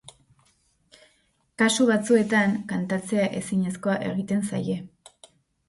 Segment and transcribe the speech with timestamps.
[1.63, 4.83] Kasu batzuetan kantatzea ezinezkoa egiten zaie.